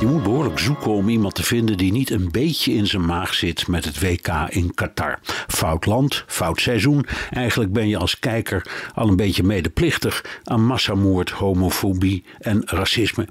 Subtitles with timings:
[0.00, 3.34] Je moet behoorlijk zoeken om iemand te vinden die niet een beetje in zijn maag
[3.34, 5.18] zit met het WK in Qatar.
[5.46, 7.06] Fout land, fout seizoen.
[7.30, 13.28] Eigenlijk ben je als kijker al een beetje medeplichtig aan massamoord, homofobie en racisme.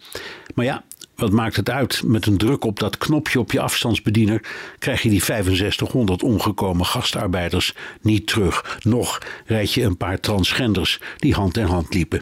[0.56, 0.84] Maar ja,
[1.16, 2.04] wat maakt het uit?
[2.06, 4.42] Met een druk op dat knopje op je afstandsbediener
[4.80, 8.80] krijg je die 6500 omgekomen gastarbeiders niet terug.
[8.84, 12.22] Nog rijd je een paar transgenders die hand in hand liepen.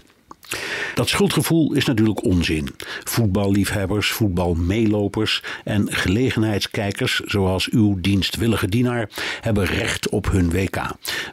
[0.96, 2.70] Dat schuldgevoel is natuurlijk onzin.
[3.04, 9.10] Voetballiefhebbers, voetbalmeelopers en gelegenheidskijkers, zoals uw dienstwillige dienaar,
[9.42, 10.76] hebben recht op hun WK.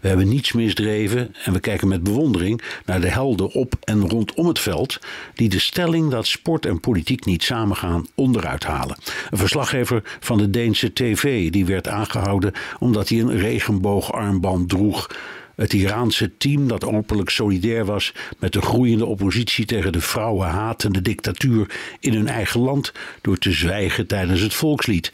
[0.01, 4.47] We hebben niets misdreven en we kijken met bewondering naar de helden op en rondom
[4.47, 4.99] het veld,
[5.35, 8.97] die de stelling dat sport en politiek niet samengaan onderuit halen.
[9.31, 15.09] Een verslaggever van de Deense TV die werd aangehouden omdat hij een regenboogarmband droeg.
[15.57, 21.71] Het Iraanse team dat openlijk solidair was met de groeiende oppositie tegen de vrouwenhatende dictatuur
[22.01, 25.13] in hun eigen land door te zwijgen tijdens het volkslied.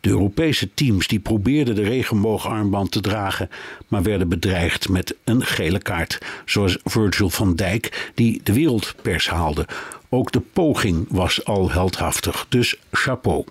[0.00, 3.50] De Europese teams die probeerden de regenboogarmband te dragen,
[3.88, 9.66] maar werden bedreigd met een gele kaart, zoals Virgil van Dijk die de wereldpers haalde.
[10.08, 13.44] Ook de poging was al heldhaftig, dus chapeau.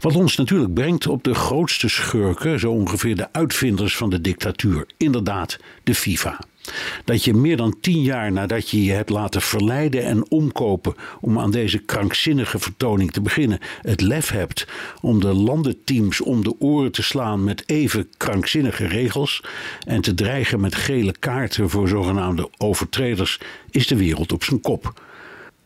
[0.00, 4.86] Wat ons natuurlijk brengt op de grootste schurken, zo ongeveer de uitvinders van de dictatuur,
[4.96, 6.38] inderdaad de FIFA.
[7.04, 11.38] Dat je meer dan tien jaar nadat je je hebt laten verleiden en omkopen om
[11.38, 14.66] aan deze krankzinnige vertoning te beginnen, het lef hebt
[15.00, 19.44] om de landenteams om de oren te slaan met even krankzinnige regels
[19.86, 23.40] en te dreigen met gele kaarten voor zogenaamde overtreders,
[23.70, 25.00] is de wereld op zijn kop.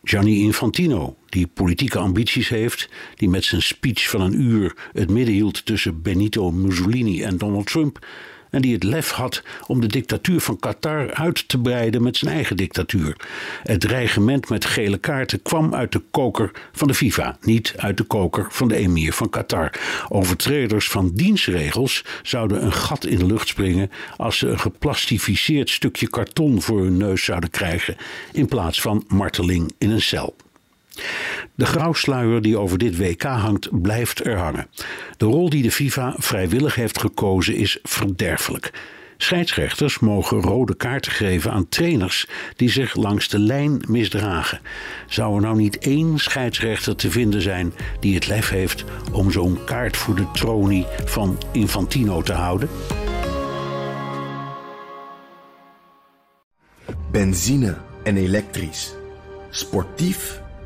[0.07, 5.33] Gianni Infantino, die politieke ambities heeft, die met zijn speech van een uur het midden
[5.33, 8.05] hield tussen Benito Mussolini en Donald Trump,
[8.49, 12.33] en die het lef had om de dictatuur van Qatar uit te breiden met zijn
[12.33, 13.15] eigen dictatuur.
[13.63, 18.03] Het dreigement met gele kaarten kwam uit de koker van de FIFA, niet uit de
[18.03, 19.71] koker van de emir van Qatar.
[20.09, 26.07] Overtreders van dienstregels zouden een gat in de lucht springen als ze een geplastificeerd stukje
[26.09, 27.95] karton voor hun neus zouden krijgen
[28.31, 30.35] in plaats van marteling in een cel.
[31.57, 34.67] De grauwsluier die over dit WK hangt, blijft er hangen.
[35.17, 38.71] De rol die de FIFA vrijwillig heeft gekozen is verderfelijk.
[39.17, 44.59] Scheidsrechters mogen rode kaarten geven aan trainers die zich langs de lijn misdragen.
[45.07, 49.63] Zou er nou niet één scheidsrechter te vinden zijn die het lef heeft om zo'n
[49.65, 52.69] kaart voor de tronie van Infantino te houden?
[57.11, 58.93] Benzine en elektrisch.
[59.49, 60.45] Sportief